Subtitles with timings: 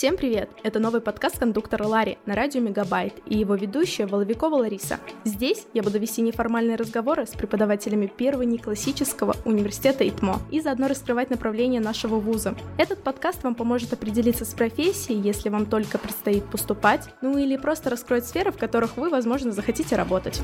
[0.00, 0.48] Всем привет!
[0.62, 4.98] Это новый подкаст кондуктора Ларри на радио Мегабайт и его ведущая Воловикова Лариса.
[5.26, 11.28] Здесь я буду вести неформальные разговоры с преподавателями первого неклассического университета ИТМО и заодно раскрывать
[11.28, 12.54] направление нашего вуза.
[12.78, 17.90] Этот подкаст вам поможет определиться с профессией, если вам только предстоит поступать, ну или просто
[17.90, 20.40] раскроет сферы, в которых вы, возможно, захотите работать.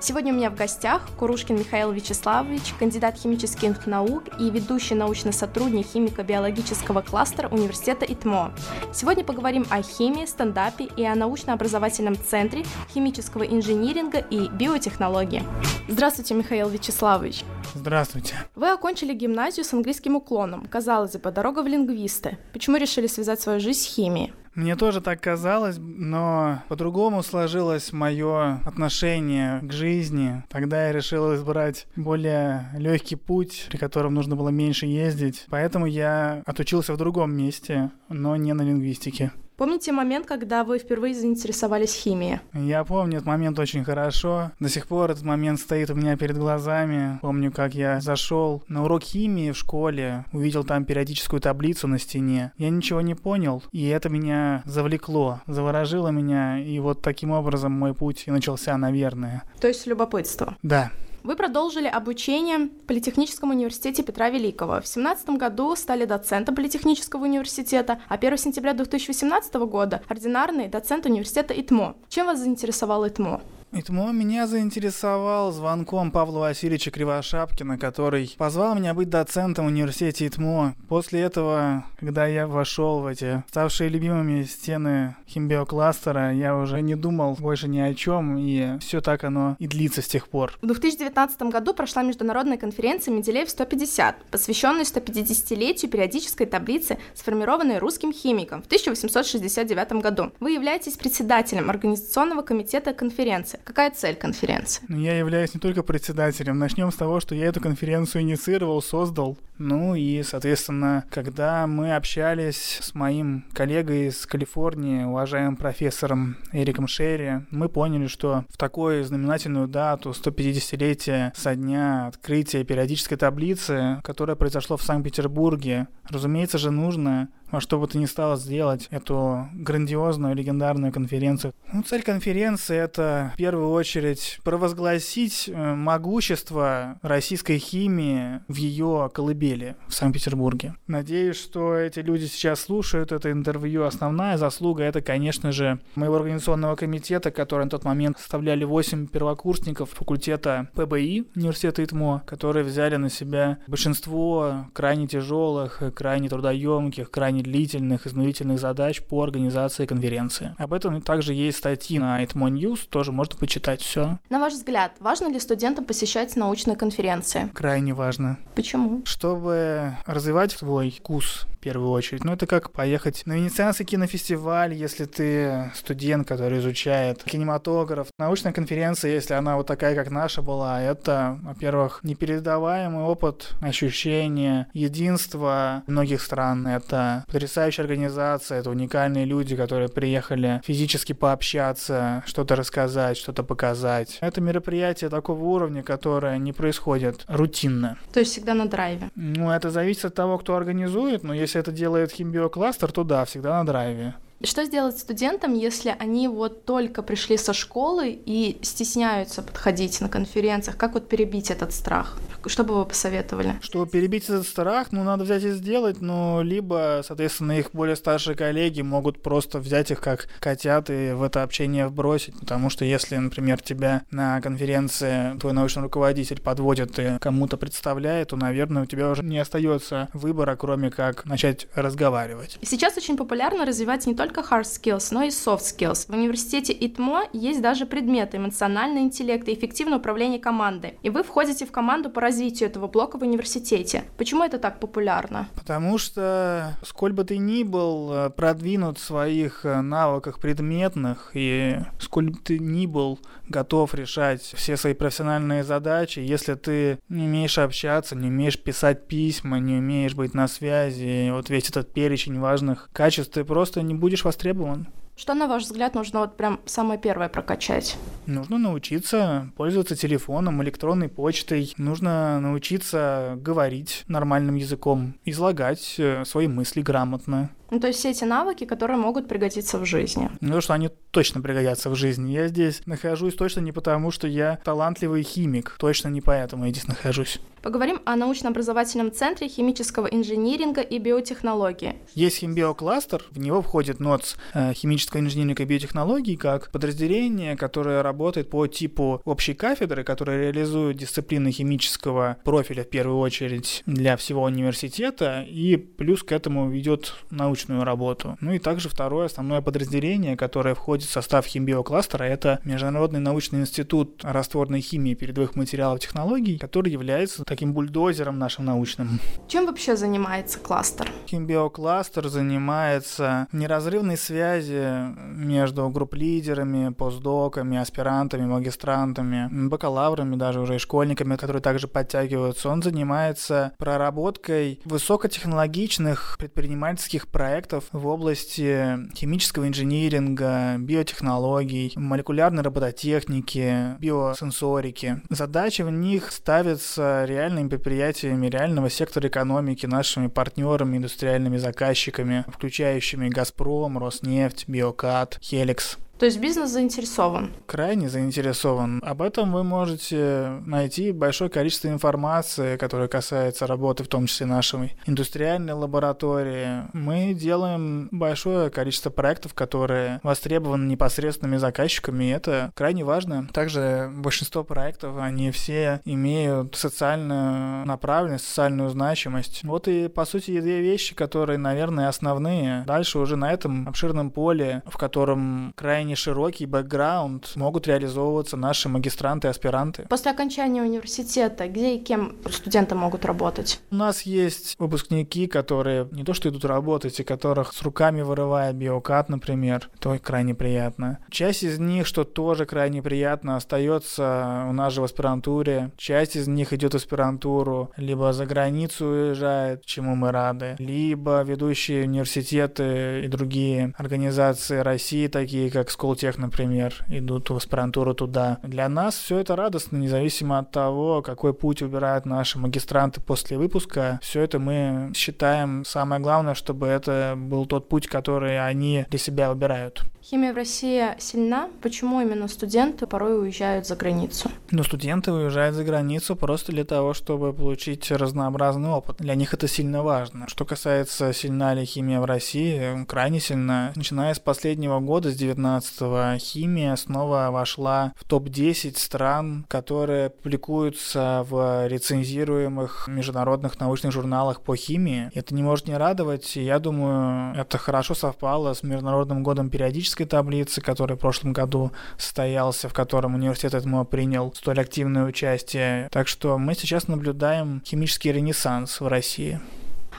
[0.00, 5.86] Сегодня у меня в гостях Курушкин Михаил Вячеславович, кандидат химических наук и ведущий научный сотрудник
[5.86, 8.52] химико-биологического кластера университета ИТМО.
[8.92, 15.42] Сегодня поговорим о химии, стендапе и о научно-образовательном центре химического инжиниринга и биотехнологии.
[15.88, 17.44] Здравствуйте, Михаил Вячеславович.
[17.74, 18.34] Здравствуйте.
[18.54, 20.66] Вы окончили гимназию с английским уклоном.
[20.66, 22.38] Казалось бы, дорога в лингвисты.
[22.52, 24.32] Почему решили связать свою жизнь с химией?
[24.54, 30.44] Мне тоже так казалось, но по-другому сложилось мое отношение к жизни.
[30.48, 35.46] Тогда я решил избрать более легкий путь, при котором нужно было меньше ездить.
[35.50, 39.32] Поэтому я отучился в другом месте, но не на лингвистике.
[39.56, 42.40] Помните момент, когда вы впервые заинтересовались химией?
[42.52, 44.50] Я помню этот момент очень хорошо.
[44.58, 47.20] До сих пор этот момент стоит у меня перед глазами.
[47.22, 52.52] Помню, как я зашел на урок химии в школе, увидел там периодическую таблицу на стене.
[52.58, 57.94] Я ничего не понял, и это меня завлекло, заворожило меня, и вот таким образом мой
[57.94, 59.44] путь и начался, наверное.
[59.60, 60.56] То есть любопытство?
[60.62, 60.90] Да.
[61.24, 64.72] Вы продолжили обучение в Политехническом университете Петра Великого.
[64.72, 71.58] В 2017 году стали доцентом Политехнического университета, а 1 сентября 2018 года– ординарный доцент университета
[71.58, 71.96] ИТМО.
[72.10, 73.40] Чем вас заинтересовал ИТМО?
[73.76, 80.76] Итмо меня заинтересовал звонком Павла Васильевича Кривошапкина, который позвал меня быть доцентом в университете ИТМО.
[80.88, 87.34] После этого, когда я вошел в эти ставшие любимыми стены химбиокластера, я уже не думал
[87.34, 90.56] больше ни о чем, и все так оно и длится с тех пор.
[90.62, 98.62] В 2019 году прошла международная конференция Менделеев 150, посвященная 150-летию периодической таблицы, сформированной русским химиком
[98.62, 100.30] в 1869 году.
[100.38, 103.58] Вы являетесь председателем организационного комитета конференции.
[103.64, 104.84] Какая цель конференции?
[104.88, 106.58] Ну, я являюсь не только председателем.
[106.58, 109.38] Начнем с того, что я эту конференцию инициировал, создал.
[109.56, 117.46] Ну и, соответственно, когда мы общались с моим коллегой из Калифорнии, уважаемым профессором Эриком Шерри,
[117.50, 124.76] мы поняли, что в такую знаменательную дату, 150-летие со дня открытия периодической таблицы, которая произошло
[124.76, 130.92] в Санкт-Петербурге, разумеется же, нужно во что бы то ни стало сделать эту грандиозную легендарную
[130.92, 131.54] конференцию.
[131.72, 139.76] Ну, цель конференции— это в первую очередь провозгласить э, могущество российской химии в ее колыбели
[139.86, 140.74] в Санкт-Петербурге.
[140.88, 143.84] Надеюсь, что эти люди сейчас слушают это интервью.
[143.84, 149.90] Основная заслуга— это, конечно же, моего организационного комитета, который на тот момент составляли 8 первокурсников
[149.90, 158.06] факультета ПБИ университета ИТМО, которые взяли на себя большинство крайне тяжелых, крайне трудоемких, крайне длительных,
[158.06, 160.54] изнурительных задач по организации конференции.
[160.58, 164.18] Об этом также есть статьи на Itmo News, тоже можно почитать все.
[164.30, 167.50] На ваш взгляд, важно ли студентам посещать научные конференции?
[167.54, 168.38] Крайне важно.
[168.54, 169.02] Почему?
[169.04, 172.24] Чтобы развивать свой вкус в первую очередь.
[172.24, 178.08] Ну, это как поехать на Венецианский кинофестиваль, если ты студент, который изучает кинематограф.
[178.18, 185.82] Научная конференция, если она вот такая, как наша была, это, во-первых, непередаваемый опыт, ощущение единства
[185.86, 186.66] многих стран.
[186.66, 194.18] Это потрясающая организация, это уникальные люди, которые приехали физически пообщаться, что-то рассказать, что-то показать.
[194.20, 197.98] Это мероприятие такого уровня, которое не происходит рутинно.
[198.12, 199.10] То есть всегда на драйве?
[199.16, 203.58] Ну, это зависит от того, кто организует, но если это делает химбиокластер, то да, всегда
[203.58, 204.14] на драйве.
[204.44, 210.76] Что сделать студентам, если они вот только пришли со школы и стесняются подходить на конференциях?
[210.76, 212.18] Как вот перебить этот страх?
[212.46, 213.56] Что бы вы посоветовали?
[213.62, 218.36] Чтобы перебить этот страх, ну, надо взять и сделать, ну, либо, соответственно, их более старшие
[218.36, 223.16] коллеги могут просто взять их как котят и в это общение вбросить, потому что если,
[223.16, 229.08] например, тебя на конференции твой научный руководитель подводит и кому-то представляет, то, наверное, у тебя
[229.08, 232.58] уже не остается выбора, кроме как начать разговаривать.
[232.62, 236.06] Сейчас очень популярно развивать не только только hard skills, но и soft skills.
[236.08, 240.98] В университете ИТМО есть даже предметы эмоциональный интеллект и эффективное управление командой.
[241.02, 244.04] И вы входите в команду по развитию этого блока в университете.
[244.18, 245.48] Почему это так популярно?
[245.54, 251.78] Потому что, сколь бы ты ни был э, продвинут в своих э, навыках предметных, и
[252.00, 257.58] сколь бы ты ни был готов решать все свои профессиональные задачи, если ты не умеешь
[257.58, 262.88] общаться, не умеешь писать письма, не умеешь быть на связи, вот весь этот перечень важных
[262.92, 264.76] качеств, ты просто не будешь churrascaria é bom.
[264.76, 264.86] Né?
[265.16, 267.96] Что, на ваш взгляд, нужно вот прям самое первое прокачать?
[268.26, 271.72] Нужно научиться пользоваться телефоном, электронной почтой.
[271.76, 277.50] Нужно научиться говорить нормальным языком, излагать э, свои мысли грамотно.
[277.70, 280.30] Ну, то есть все эти навыки, которые могут пригодиться в жизни.
[280.40, 282.32] Ну, что они точно пригодятся в жизни.
[282.32, 285.76] Я здесь нахожусь точно не потому, что я талантливый химик.
[285.78, 287.40] Точно не поэтому я здесь нахожусь.
[287.62, 291.96] Поговорим о научно-образовательном центре химического инжиниринга и биотехнологии.
[292.14, 298.50] Есть химбиокластер, в него входит НОЦ э, химического инжиниринга и биотехнологий как подразделение, которое работает
[298.50, 305.44] по типу общей кафедры, которая реализует дисциплины химического профиля в первую очередь для всего университета,
[305.46, 308.36] и плюс к этому ведет научную работу.
[308.40, 314.20] Ну и также второе основное подразделение, которое входит в состав химбиокластера, это Международный научный институт
[314.22, 319.20] растворной химии передовых материалов и технологий, который является таким бульдозером нашим научным.
[319.48, 321.10] Чем вообще занимается кластер?
[321.26, 331.62] Химбиокластер занимается неразрывной связи между групп-лидерами, постдоками, аспирантами, магистрантами, бакалаврами, даже уже и школьниками, которые
[331.62, 332.68] также подтягиваются.
[332.68, 345.22] Он занимается проработкой высокотехнологичных предпринимательских проектов в области химического инжиниринга, биотехнологий, молекулярной робототехники, биосенсорики.
[345.30, 353.98] Задачи в них ставятся реальными предприятиями реального сектора экономики, нашими партнерами, индустриальными заказчиками, включающими «Газпром»,
[353.98, 355.96] «Роснефть», «Биокат», «Хеликс».
[356.18, 357.52] То есть бизнес заинтересован?
[357.66, 359.02] Крайне заинтересован.
[359.04, 364.96] Об этом вы можете найти большое количество информации, которая касается работы, в том числе нашей
[365.06, 366.84] индустриальной лаборатории.
[366.92, 373.48] Мы делаем большое количество проектов, которые востребованы непосредственными заказчиками, и это крайне важно.
[373.52, 379.62] Также большинство проектов, они все имеют социальную направленность, социальную значимость.
[379.64, 382.84] Вот и, по сути, две вещи, которые, наверное, основные.
[382.86, 388.90] Дальше уже на этом обширном поле, в котором крайне крайне широкий бэкграунд могут реализовываться наши
[388.90, 390.06] магистранты и аспиранты.
[390.10, 393.80] После окончания университета где и кем студенты могут работать?
[393.90, 398.76] У нас есть выпускники, которые не то что идут работать, и которых с руками вырывает
[398.76, 399.88] биокат, например.
[399.98, 401.20] Это крайне приятно.
[401.30, 405.90] Часть из них, что тоже крайне приятно, остается у нас же в аспирантуре.
[405.96, 412.04] Часть из них идет в аспирантуру, либо за границу уезжает, чему мы рады, либо ведущие
[412.04, 418.58] университеты и другие организации России, такие как Сколтех, например, идут в аспирантуру туда.
[418.64, 424.18] Для нас все это радостно, независимо от того, какой путь выбирают наши магистранты после выпуска.
[424.20, 429.50] Все это мы считаем самое главное, чтобы это был тот путь, который они для себя
[429.50, 430.02] выбирают.
[430.24, 431.68] Химия в России сильна.
[431.82, 434.50] Почему именно студенты порой уезжают за границу?
[434.70, 439.18] Ну, студенты уезжают за границу просто для того, чтобы получить разнообразный опыт.
[439.18, 440.48] Для них это сильно важно.
[440.48, 443.92] Что касается, сильна ли химия в России, крайне сильна.
[443.96, 451.86] Начиная с последнего года, с 19-го, химия снова вошла в топ-10 стран, которые публикуются в
[451.86, 455.30] рецензируемых международных научных журналах по химии.
[455.34, 460.26] Это не может не радовать, я думаю, это хорошо совпало с Международным годом периодически статистической
[460.26, 466.08] таблицы, который в прошлом году состоялся, в котором университет ЭТМО принял столь активное участие.
[466.10, 469.60] Так что мы сейчас наблюдаем химический ренессанс в России.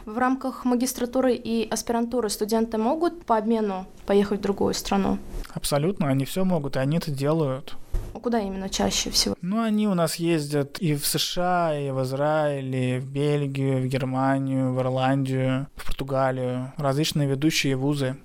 [0.06, 5.18] В рамках магистратуры и аспирантуры студенты могут по обмену поехать в другую страну?
[5.54, 7.76] Абсолютно, они все могут, и они это делают.
[8.22, 9.36] Куда именно чаще всего?
[9.42, 13.88] Ну, они у нас ездят и в США, и в Израиль, и в Бельгию, в
[13.88, 16.74] Германию, в Ирландию, в Португалию.
[16.78, 18.16] Различные ведущие вузы.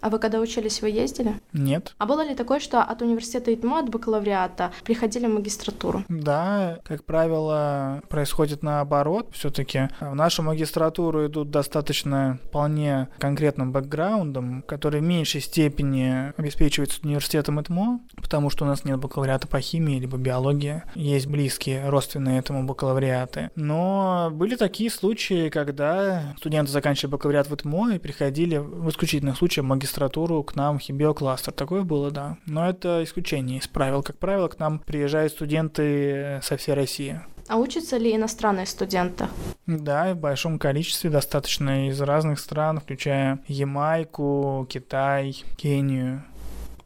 [0.00, 1.40] А вы когда учились, вы ездили?
[1.52, 1.94] Нет.
[1.98, 6.04] А было ли такое, что от университета ИТМО, от бакалавриата, приходили в магистратуру?
[6.08, 9.30] Да, как правило, происходит наоборот.
[9.32, 17.00] все таки в нашу магистратуру идут достаточно вполне конкретным бэкграундом, который в меньшей степени обеспечивается
[17.02, 20.82] университетом ИТМО, потому что у нас нет бакалавриата по химии либо биологии.
[20.94, 23.50] Есть близкие родственные этому бакалавриаты.
[23.56, 29.55] Но были такие случаи, когда студенты заканчивали бакалавриат в ИТМО и приходили в исключительных случаях
[29.62, 31.52] в магистратуру к нам в химбиокластер.
[31.52, 32.36] Такое было, да.
[32.46, 34.02] Но это исключение из правил.
[34.02, 37.20] Как правило, к нам приезжают студенты со всей России.
[37.48, 39.28] А учатся ли иностранные студенты?
[39.66, 46.24] Да, в большом количестве, достаточно из разных стран, включая Ямайку, Китай, Кению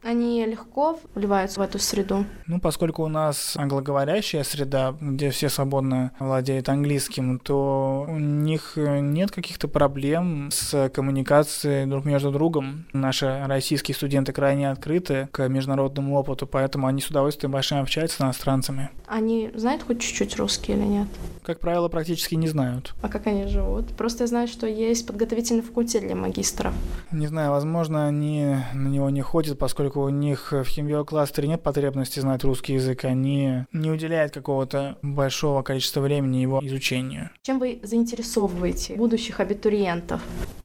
[0.03, 2.25] они легко вливаются в эту среду?
[2.47, 9.31] Ну, поскольку у нас англоговорящая среда, где все свободно владеют английским, то у них нет
[9.31, 12.85] каких-то проблем с коммуникацией друг между другом.
[12.93, 18.21] Наши российские студенты крайне открыты к международному опыту, поэтому они с удовольствием большим общаются с
[18.21, 18.89] иностранцами.
[19.07, 21.07] Они знают хоть чуть-чуть русский или нет?
[21.43, 22.93] Как правило, практически не знают.
[23.01, 23.87] А как они живут?
[23.97, 26.73] Просто я знаю, что есть подготовительный факультет для магистров.
[27.11, 31.61] Не знаю, возможно, они на него не ходят, поскольку поскольку у них в химиокластере нет
[31.61, 37.29] потребности знать русский язык, они не уделяют какого-то большого количества времени его изучению.
[37.41, 40.21] Чем вы заинтересовываете будущих абитуриентов?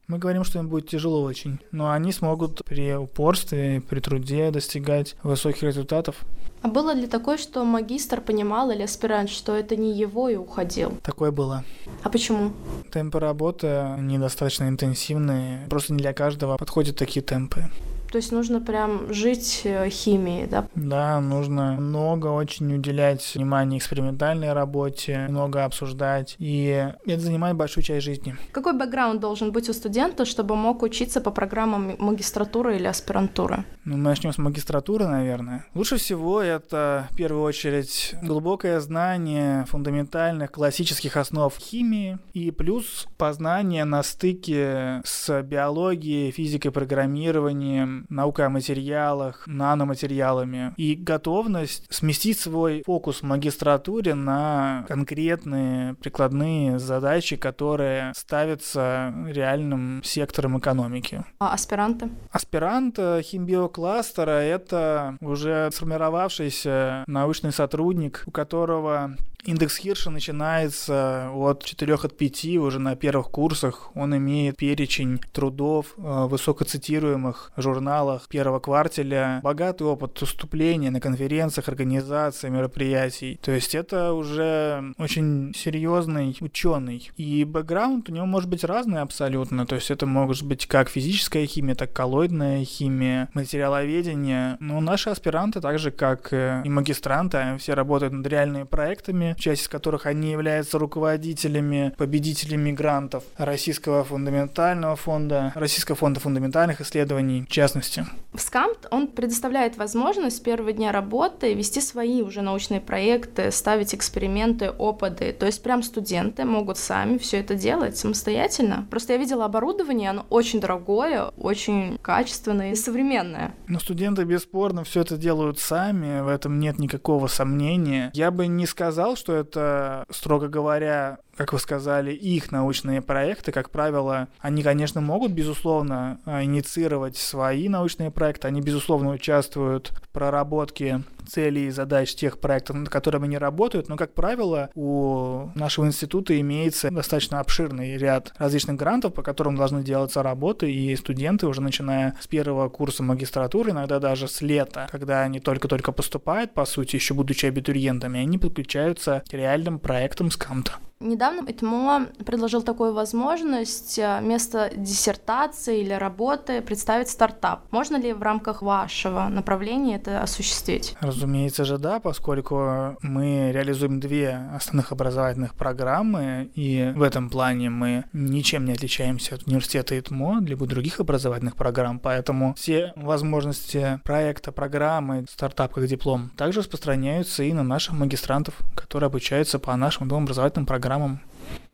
[0.07, 5.17] Мы говорим, что им будет тяжело очень, но они смогут при упорстве, при труде достигать
[5.25, 6.15] высоких результатов.
[6.63, 10.97] А было ли такое, что магистр понимал или аспирант, что это не его и уходил?
[11.03, 11.65] Такое было.
[12.05, 12.53] А почему?
[12.93, 15.67] Темпы работы недостаточно интенсивные.
[15.69, 17.65] Просто не для каждого подходят такие темпы.
[18.11, 20.67] То есть нужно прям жить э, химией, да?
[20.75, 28.05] Да, нужно много очень уделять внимания экспериментальной работе, много обсуждать, и это занимает большую часть
[28.05, 28.37] жизни.
[28.53, 33.65] Какой бэкграунд должен быть у студента, чтобы мог учиться по программам магистратуры или аспирантуры?
[33.85, 35.65] Ну, мы начнем с магистратуры, наверное.
[35.75, 43.85] Лучше всего это, в первую очередь, глубокое знание фундаментальных классических основ химии и плюс познание
[43.85, 53.21] на стыке с биологией, физикой, программированием, наукой о материалах, наноматериалами и готовность сместить свой фокус
[53.21, 61.25] в магистратуре на конкретные прикладные задачи, которые ставятся реальным сектором экономики.
[61.39, 62.09] А аспиранты?
[62.31, 72.17] Аспирант химбиокластера— это уже сформировавшийся научный сотрудник, у которого Индекс Хирша начинается от 4 от
[72.17, 73.93] 5 уже на первых курсах.
[73.95, 82.53] Он имеет перечень трудов в высокоцитируемых журналах первого квартеля, богатый опыт выступления на конференциях, организациях,
[82.53, 83.39] мероприятий.
[83.41, 87.13] То есть это уже очень серьезный ученый.
[87.17, 89.65] И бэкграунд у него может быть разный абсолютно.
[89.65, 94.57] То есть это может быть как физическая химия, так и коллоидная химия, материаловедение.
[94.59, 99.69] Но наши аспиранты, так же как и магистранты, все работают над реальными проектами, часть из
[99.69, 108.07] которых они являются руководителями, победителями грантов Российского фундаментального фонда, Российского фонда фундаментальных исследований в частности.
[108.37, 114.71] СКАМТ он предоставляет возможность с первого дня работы вести свои уже научные проекты, ставить эксперименты,
[114.71, 115.33] опыты.
[115.33, 118.87] То есть прям студенты могут сами все это делать самостоятельно.
[118.91, 123.55] Просто я видела оборудование, оно очень дорогое, очень качественное и современное.
[123.69, 128.11] Но студенты бесспорно все это делают сами, в этом нет никакого сомнения.
[128.15, 133.71] Я бы не сказал, что это, строго говоря, как вы сказали, их научные проекты, как
[133.71, 141.03] правило, они, конечно, могут, безусловно, а, инициировать свои научные проекты, они, безусловно, участвуют в проработке
[141.27, 146.39] целей и задач тех проектов, над которыми они работают, но, как правило, у нашего института
[146.41, 152.17] имеется достаточно обширный ряд различных грантов, по которым должны делаться работы, и студенты уже начиная
[152.21, 157.15] с первого курса магистратуры, иногда даже с лета, когда они только-только поступают, по сути, еще
[157.15, 160.73] будучи абитуриентами, они подключаются к реальным проектам с КАМТа.
[160.99, 167.71] Недавно ИТМО предложил такую возможность э, вместо диссертации или работы представить стартап.
[167.71, 170.97] Можно ли в рамках вашего направления это осуществить?
[171.01, 178.05] Разумеется же да, поскольку мы реализуем две основных образовательных программы, и в этом плане мы
[178.15, 185.27] ничем не отличаемся от университета ИТМО, либо других образовательных программ, поэтому все возможности проекта, программы,
[185.29, 190.65] стартап как диплом также распространяются и на наших магистрантов, которые обучаются по нашим двум образовательным
[190.65, 191.19] программам программам.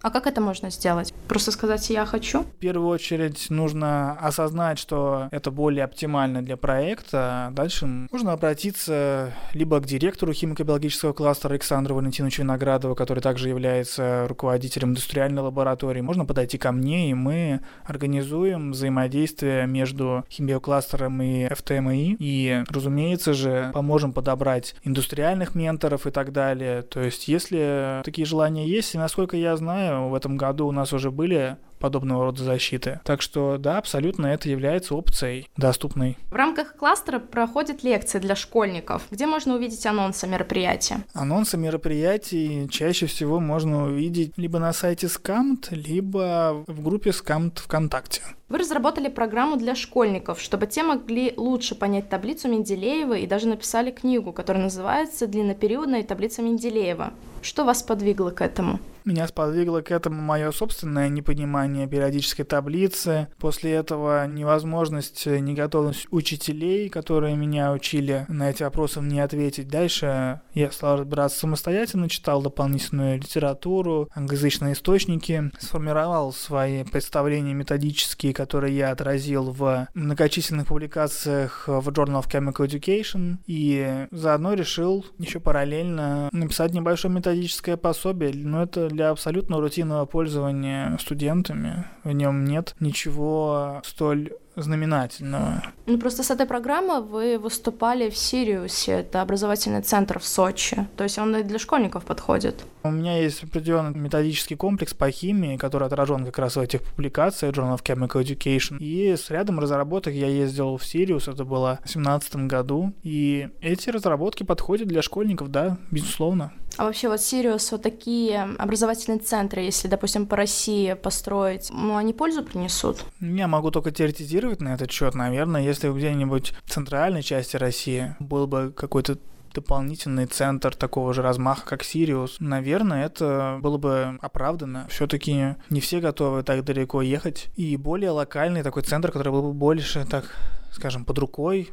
[0.02, 1.14] А как это можно сделать?
[1.29, 2.41] Просто сказать «я хочу»?
[2.43, 7.50] В первую очередь нужно осознать, что это более оптимально для проекта.
[7.52, 14.88] Дальше можно обратиться либо к директору химико-биологического кластера Александру Валентиновичу Виноградову, который также является руководителем
[14.91, 16.00] индустриальной лаборатории.
[16.00, 22.17] Можно подойти ко мне, и мы организуем взаимодействие между химиокластером и ФТМИ.
[22.19, 26.83] И, разумеется же, поможем подобрать индустриальных менторов и так далее.
[26.83, 30.92] То есть, если такие желания есть, и насколько я знаю, в этом году у нас
[30.92, 33.00] уже были подобного рода защиты.
[33.04, 36.16] Так что да, абсолютно это является опцией доступной.
[36.31, 39.02] В рамках кластера проходят лекции для школьников.
[39.11, 41.04] Где можно увидеть анонсы мероприятия?
[41.12, 48.23] Анонсы мероприятий чаще всего можно увидеть либо на сайте Scamт, либо в группе Scamт ВКонтакте.
[48.49, 53.90] Вы разработали программу для школьников, чтобы те могли лучше понять таблицу Менделеева и даже написали
[53.90, 57.12] книгу, которая называется «Длиннопериодная таблица Менделеева».
[57.43, 58.79] Что вас подвигло к этому?
[59.05, 63.27] Меня сподвигло к этому мое собственное непонимание периодической таблицы.
[63.39, 69.67] После этого невозможность, э, неготовность учителей, которые меня учили на эти вопросы мне ответить.
[69.67, 78.77] Дальше я стал разбираться самостоятельно, читал дополнительную литературу, англоязычные источники, сформировал свои представления методические, которые
[78.77, 86.29] я отразил в многочисленных публикациях в Journal of Chemical Education и заодно решил еще параллельно
[86.31, 91.87] написать небольшое методическое пособие, но это для абсолютно рутинного пользования студентами.
[92.05, 95.62] В нем нет ничего столь знаменательного.
[95.87, 100.87] Ну, просто с этой программы вы выступали в Сириусе, это образовательный центр в Сочи.
[100.97, 102.65] То есть он и для школьников подходит.
[102.83, 107.55] У меня есть определенный методический комплекс по химии, который отражен как раз в этих публикациях
[107.55, 108.79] Journal of Chemical Education.
[108.79, 112.93] И с рядом разработок я ездил в Сириус, это было в 2017 году.
[113.03, 116.53] И эти разработки подходят для школьников, да, безусловно.
[116.76, 122.12] А вообще вот Сириус, вот такие образовательные центры, если, допустим, по России построить, ну, они
[122.12, 123.05] пользу принесут?
[123.21, 125.14] Я могу только теоретизировать на этот счет.
[125.14, 129.19] Наверное, если где-нибудь в центральной части России был бы какой-то
[129.55, 134.87] дополнительный центр такого же размаха, как Сириус, наверное, это было бы оправдано.
[134.88, 137.49] Все-таки не все готовы так далеко ехать.
[137.57, 140.25] И более локальный такой центр, который был бы больше, так
[140.73, 141.71] скажем, под рукой,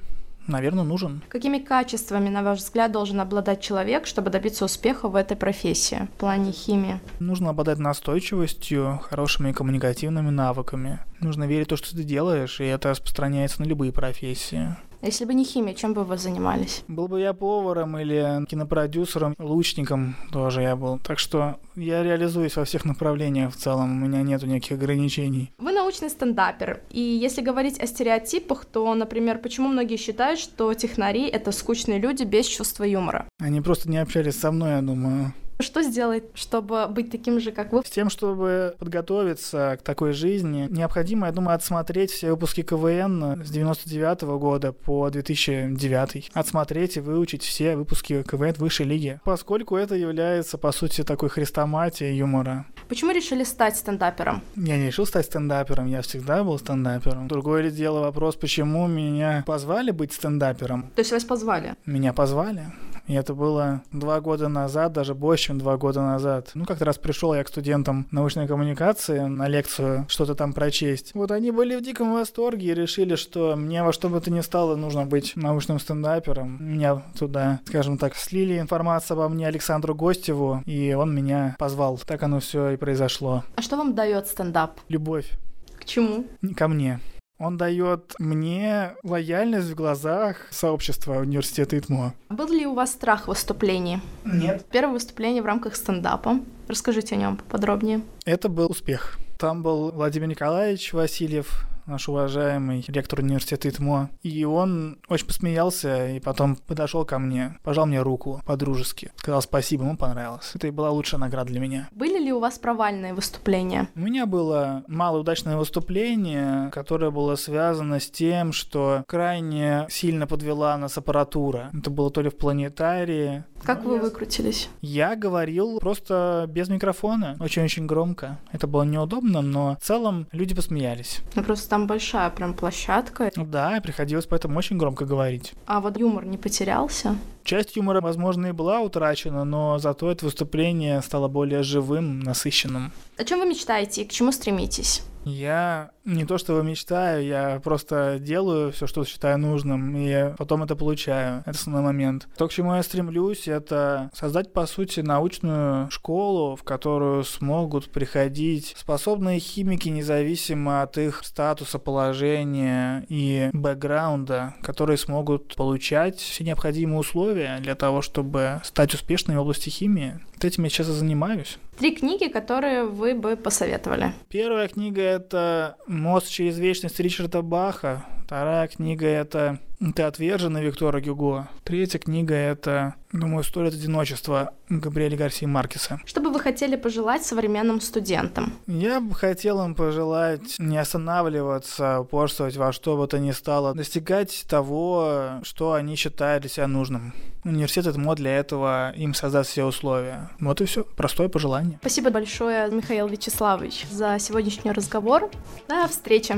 [0.50, 1.22] наверное, нужен.
[1.30, 6.20] Какими качествами, на ваш взгляд, должен обладать человек, чтобы добиться успеха в этой профессии в
[6.20, 7.00] плане химии?
[7.20, 11.00] Нужно обладать настойчивостью, хорошими коммуникативными навыками.
[11.20, 14.76] Нужно верить в то, что ты делаешь, и это распространяется на любые профессии.
[15.02, 16.84] Если бы не химия, чем бы вы занимались?
[16.90, 21.00] Был бы я поваром или кинопродюсером, лучником тоже я был.
[21.00, 25.52] Так что я реализуюсь во всех направлениях в целом, у меня нету никаких ограничений.
[25.58, 31.28] Вы научный стендапер, и если говорить о стереотипах, то, например, почему многие считают, что технари—
[31.30, 33.28] это скучные люди без чувства юмора?
[33.40, 35.34] Они просто не общались со мной, я думаю.
[35.62, 37.82] Что сделать, чтобы быть таким же, как вы?
[37.86, 43.50] С тем, чтобы подготовиться к такой жизни, необходимо, я думаю, отсмотреть все выпуски КВН с
[43.50, 46.32] 99 -го года по 2009.
[46.34, 52.16] Отсмотреть и выучить все выпуски КВН высшей лиги, поскольку это является, по сути, такой хрестоматией
[52.16, 52.66] юмора.
[52.88, 54.42] Почему решили стать стендапером?
[54.56, 57.28] Я не решил стать стендапером, я всегда был стендапером.
[57.28, 60.90] Другое ли дело вопрос, почему меня позвали быть стендапером?
[60.96, 61.76] То есть вас позвали?
[61.86, 62.72] Меня позвали.
[63.10, 66.52] И это было два года назад, даже больше, чем два года назад.
[66.54, 71.12] Ну, как-то раз пришел я к студентам научной коммуникации на лекцию что-то там прочесть.
[71.16, 74.42] Вот они были в диком восторге и решили, что мне во что бы то ни
[74.42, 76.58] стало нужно быть научным стендапером.
[76.62, 81.98] Меня туда, скажем так, слили информацию обо мне Александру Гостеву, и он меня позвал.
[82.06, 83.44] Так оно все и произошло.
[83.56, 84.80] А что вам дает стендап?
[84.88, 85.32] Любовь.
[85.80, 86.26] К чему?
[86.56, 87.00] Ко мне.
[87.40, 92.14] Он дает мне лояльность в глазах сообщества университета ИТМО.
[92.30, 94.02] Был ли у вас страх выступлений?
[94.26, 94.66] Нет.
[94.70, 96.42] Первое выступление в рамках стендапа.
[96.68, 98.02] Расскажите о нем поподробнее.
[98.26, 99.18] Это был успех.
[99.38, 104.10] Там был Владимир Николаевич Васильев, наш уважаемый ректор университета ИТМО.
[104.22, 109.12] И он очень посмеялся и потом подошел ко мне, пожал мне руку по-дружески.
[109.18, 110.52] Сказал спасибо, ему понравилось.
[110.54, 111.90] Это и была лучшая награда для меня.
[111.92, 113.90] Были ли у вас провальные выступления?
[113.96, 120.98] У меня было малоудачное выступление, которое было связано с тем, что крайне сильно подвела нас
[120.98, 121.70] аппаратура.
[121.74, 124.70] Это было то ли в планетарии, как вы выкрутились?
[124.82, 128.40] Я говорил просто без микрофона, очень-очень громко.
[128.52, 131.20] Это было неудобно, но в целом люди посмеялись.
[131.36, 133.32] Ну просто там большая прям площадка.
[133.36, 135.54] Ну да, приходилось поэтому очень громко говорить.
[135.66, 137.16] А вот юмор не потерялся?
[137.44, 142.92] Часть юмора, возможно, и была утрачена, но зато это выступление стало более живым, насыщенным.
[143.18, 145.02] О чем вы мечтаете и к чему стремитесь?
[145.26, 150.76] Я не то что мечтаю, я просто делаю все, что считаю нужным, и потом это
[150.76, 151.42] получаю.
[151.42, 152.28] Это основной момент.
[152.38, 158.74] То, к чему я стремлюсь, это создать, по сути, научную школу, в которую смогут приходить
[158.78, 167.60] способные химики, независимо от их статуса, положения и бэкграунда, которые смогут получать все необходимые условия
[167.60, 170.20] для того, чтобы стать успешными в области химии.
[170.40, 171.58] Вот этим я сейчас и занимаюсь.
[171.80, 174.14] Три книги, которые вы бы посоветовали.
[174.30, 178.06] Первая книга— это «Мост через вечность» Ричарда Баха.
[178.24, 179.60] Вторая книга— это
[179.96, 181.48] «Ты отверженный» Виктора Гюго.
[181.64, 186.02] Третья книга— это, думаю, «История одиночества» Габриэля Гарсии Маркеса.
[186.06, 188.54] Что бы вы хотели пожелать современным студентам?
[188.68, 194.46] Я бы хотел им пожелать не останавливаться, упорствовать во что бы то ни стало, достигать
[194.50, 197.14] того, что они считают для себя нужным.
[197.46, 200.30] Университет ЭТМО для этого им создаст все условия.
[200.42, 200.84] Вот и все.
[200.84, 201.78] Простое пожелание.
[201.80, 205.32] Спасибо большое, Михаил Вячеславович, за сегодняшний разговор.
[205.70, 206.36] До встречи.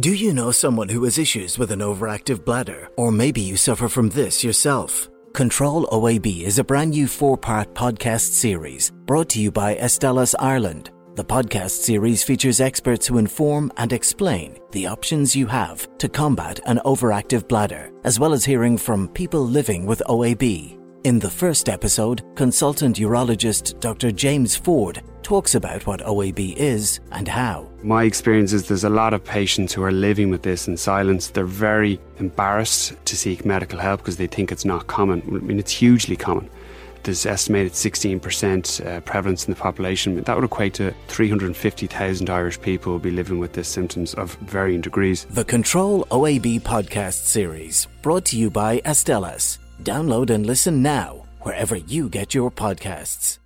[0.00, 2.88] Do you know someone who has issues with an overactive bladder?
[2.96, 5.08] Or maybe you suffer from this yourself?
[5.32, 10.34] Control OAB is a brand new four part podcast series brought to you by Estelas
[10.40, 10.90] Ireland.
[11.14, 16.58] The podcast series features experts who inform and explain the options you have to combat
[16.66, 20.76] an overactive bladder, as well as hearing from people living with OAB.
[21.04, 24.10] In the first episode, consultant urologist Dr.
[24.10, 27.70] James Ford talks about what OAB is and how.
[27.82, 31.28] My experience is there's a lot of patients who are living with this in silence.
[31.28, 35.22] They're very embarrassed to seek medical help because they think it's not common.
[35.28, 36.48] I mean, it's hugely common.
[37.02, 40.22] there's estimated 16% uh, prevalence in the population.
[40.22, 44.80] That would equate to 350,000 Irish people will be living with this symptoms of varying
[44.80, 45.26] degrees.
[45.26, 49.58] The Control OAB podcast series, brought to you by Astellas.
[49.82, 53.38] Download and listen now wherever you get your podcasts.